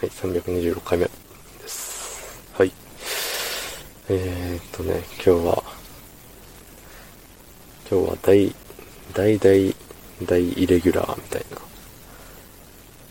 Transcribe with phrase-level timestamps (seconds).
[0.00, 2.52] はい、326回目です。
[2.52, 2.72] はい。
[4.08, 5.62] えー、っとね、今日は、
[7.88, 8.54] 今日は大、
[9.14, 9.74] 大大
[10.26, 11.58] 大イレギュラーみたいな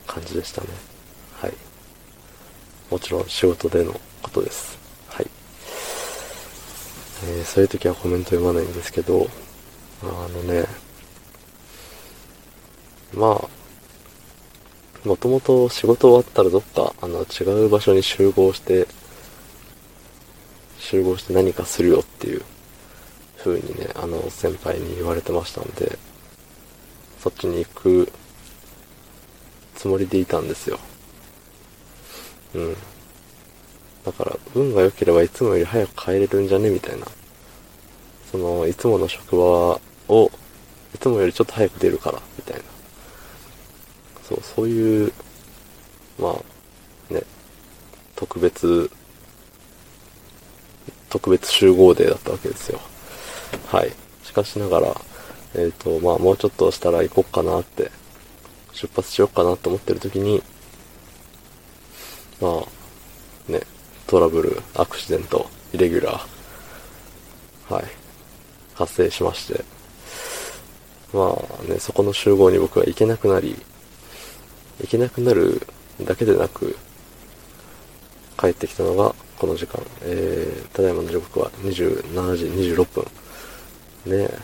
[0.06, 0.68] 感じでしたね。
[1.40, 1.54] はい。
[2.92, 4.78] もちろん仕事でのことです。
[5.08, 5.28] はい。
[7.24, 9.28] えー、そういう時はコメント読まないんですけど、
[10.04, 10.66] あのね、
[13.14, 13.63] まあ、
[15.06, 18.88] もともと仕事終わったらどっか、あの、違う場所に集合して、
[20.78, 22.42] 集合して何かするよっていう
[23.38, 25.98] 風にね、あの、先輩に言われてましたんで、
[27.20, 28.12] そっちに行く
[29.76, 30.80] つもりでいたんですよ。
[32.56, 32.76] うん。
[34.06, 37.06] だから、運が良ければいつもより早く帰れるんじゃねみたいな。
[38.32, 40.32] その、いつもの職場を、
[40.96, 42.22] いつもよりちょっと早く出るから、
[44.34, 45.14] そう、そういう、
[46.20, 47.22] まあ、ね、
[48.16, 48.90] 特別、
[51.10, 52.80] 特別集合デーだったわけですよ。
[53.68, 53.92] はい。
[54.24, 55.02] しかしながら、
[55.56, 57.92] えっ、と、まあ、もうちょっとしたら行こっかなって、
[58.72, 60.42] 出発しようかなと思ってる時に、
[62.42, 63.62] まあ、ね、
[64.08, 67.86] トラブル、アクシデント、イレギュラー、はい、
[68.74, 69.64] 発生しまして、
[71.14, 73.56] まあね、そこの集合に僕は行けなくなり、
[74.84, 75.66] 行けなくなる
[76.02, 76.76] だけでなく、
[78.38, 79.82] 帰ってきたのがこの時間。
[80.02, 83.04] えー、ただいまの時刻は27時26分。
[84.06, 84.40] ねえ、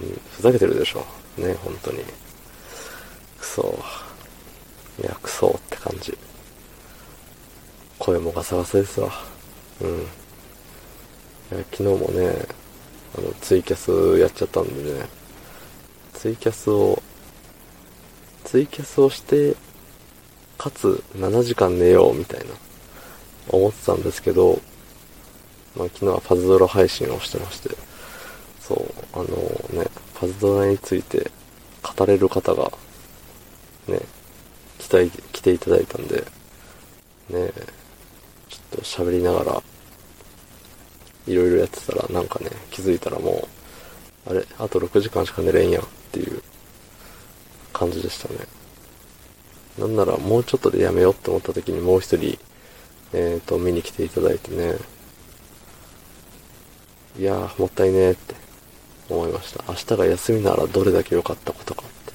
[0.00, 1.00] うん、ふざけてるでしょ。
[1.36, 2.02] ねえ、本当に。
[3.38, 3.78] くそ
[5.00, 6.16] いや、くそって感じ。
[7.98, 9.12] 声もガサガサですわ。
[9.82, 9.90] うん。
[9.90, 10.02] い
[11.52, 12.46] や昨日もね、
[13.16, 15.06] あの、ツイキャスやっちゃったんでね、
[16.14, 17.02] ツイキャスを
[18.48, 19.54] ツイキャスをして、
[20.56, 22.46] かつ7時間寝ようみたいな、
[23.50, 24.58] 思ってたんですけど、
[25.76, 27.68] まあ昨日はパズドラ配信をしてまして、
[28.58, 29.26] そう、あの
[29.78, 31.30] ね、パズドラについて
[31.82, 32.72] 語れる方が、
[33.86, 34.00] ね、
[34.78, 36.24] 来た、来ていただいたんで、
[37.28, 37.52] ね、
[38.48, 39.62] ちょっと喋りながら、
[41.26, 43.46] いろいろやってたら、なんかね、気づいたらも
[44.26, 46.42] う、あれ、あと6時間しか寝れんやんっていう
[47.78, 48.40] 感じでしたね。
[49.78, 52.38] なんならもうちょっとでやめようって思った時にもう一人、
[53.12, 54.76] えっ、ー、と、見に来ていただいてね。
[57.18, 58.34] いやー、もったいねーって
[59.08, 59.64] 思いました。
[59.68, 62.12] 明日が休みならどれだけ良かったことかって。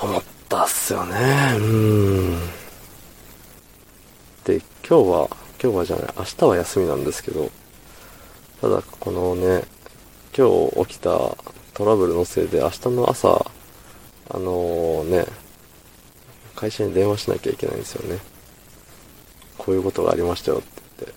[0.00, 1.56] 思ったっすよね。
[1.58, 2.40] うん。
[4.44, 5.28] で、今日は、
[5.62, 7.50] 今日はじゃない、明日は休みなんですけど、
[8.60, 9.64] ただこのね、
[10.36, 11.10] 今日起きた
[11.74, 13.50] トラブルのせいで明日の朝、
[14.30, 15.24] あのね、
[16.54, 18.18] 会社に電話しなきゃいけないんですよね。
[19.56, 21.14] こういうことがありましたよって言って、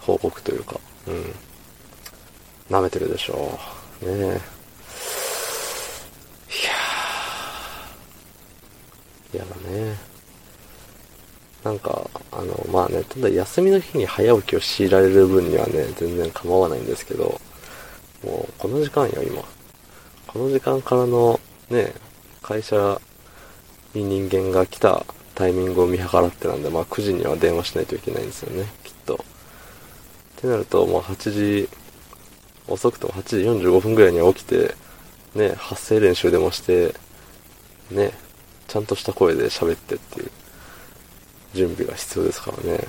[0.00, 1.34] 報告というか、うん。
[2.70, 3.58] 舐めてるでしょ
[4.02, 4.06] う。
[4.06, 4.16] ねえ。
[4.16, 9.36] いやー。
[9.36, 10.10] 嫌だね。
[11.64, 17.40] なんか、あの、まあね、ただ休みの日に早起きを強いられる分にはね、全然構わないんですけど、
[18.24, 19.42] もう、この時間よ、今。
[20.26, 21.92] この時間からの、ね、
[22.50, 23.00] 会社
[23.94, 25.06] に人間が来た
[25.36, 29.14] タイミングを見計らってなんで、まあ9時には電話しないといけないんですよね、きっと。
[29.14, 29.18] っ
[30.40, 31.68] てなると、もう8時、
[32.66, 34.74] 遅くとも8時45分ぐらいには起きて、
[35.36, 36.92] ね、発声練習でもして、
[37.92, 38.12] ね、
[38.66, 40.30] ちゃんとした声で喋ってっていう
[41.54, 42.84] 準備が必要ですからね。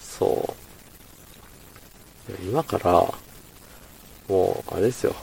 [0.00, 0.52] そ
[2.28, 2.32] う。
[2.42, 2.90] 今から、
[4.28, 5.14] もう、あれですよ。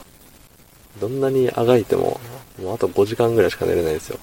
[1.00, 2.20] どんなにあがいても、
[2.60, 4.18] もうあと5時間ぐらいしか寝れないんですよ。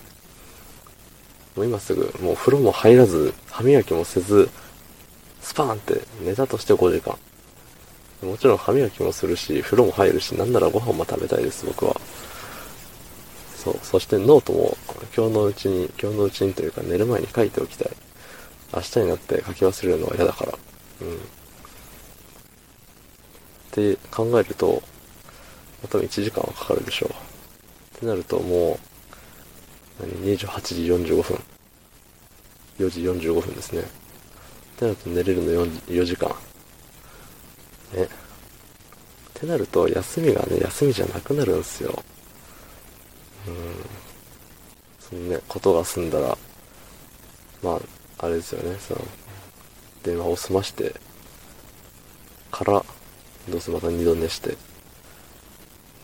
[1.55, 4.49] もう今すぐ、もう風呂も入らず、歯磨きもせず、
[5.41, 7.17] スパーンって寝たとして5時間。
[8.21, 11.99] もちろん歯磨きもするし、風呂も入るし、なんならご飯も食べたいです、僕は。
[13.55, 13.79] そう。
[13.81, 14.77] そしてノートも、
[15.15, 17.91] 今日のうちに、今日のうちにというか寝る前に書いておきたい。
[18.73, 20.53] 明日になって書き忘れるのは嫌だから。
[21.01, 21.15] うん。
[21.15, 21.17] っ
[23.71, 24.83] て考えると、
[25.87, 27.09] 多分1時間はかかるでしょう。
[27.97, 28.79] ってなるとも
[29.99, 30.85] う、何、28時
[31.15, 31.39] 45分。
[32.79, 33.81] 4時45分ですね。
[33.81, 33.85] っ
[34.77, 36.29] てなると寝れるの 4, 4時間。
[37.93, 38.03] ね。
[38.03, 38.07] っ
[39.33, 42.03] てなると、休みがね、休みじゃなくなるんですよ。
[43.47, 43.53] うん。
[44.99, 46.37] そのね、ことが済んだら、
[47.63, 49.01] まあ、あれですよね、その、
[50.03, 50.93] 電話を済まして、
[52.51, 52.83] から、
[53.49, 54.57] どうせまた二度寝して、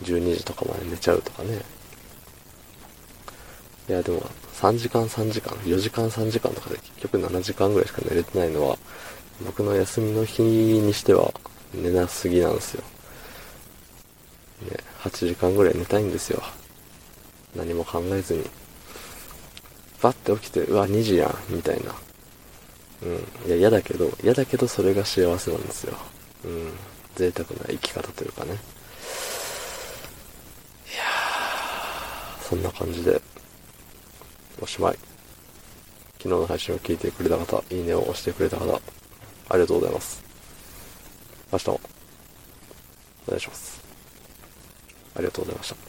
[0.02, 1.60] 12時とかまで寝ちゃうとかね。
[3.88, 4.20] いや、でも、
[4.54, 8.78] 3時間3時間、4時間3時間とかで結局7時間ぐらいしか寝れてないのは、
[9.44, 11.32] 僕の休みの日にしては
[11.74, 12.82] 寝なすぎなんですよ。
[14.62, 16.42] ね、8時間ぐらい寝たいんですよ。
[17.54, 18.44] 何も考えずに。
[20.02, 21.94] バッて起きて、うわ、2時やん、みたいな。
[23.02, 23.48] うん。
[23.48, 25.96] いや、嫌だけど、嫌だけどそれが幸せなんですよ。
[26.44, 26.72] うん。
[27.14, 28.52] 贅沢な生き方というかね。
[28.52, 33.20] いやー、そんな感じで、
[34.62, 34.98] おしまい。
[36.18, 38.80] 昨日の配信を聞いてくれた方、いいねを押してくれた方、
[39.48, 40.22] ありがとうございます。
[41.52, 41.80] 明日も、
[43.26, 43.82] お願いします。
[45.16, 45.85] ありがとうございました。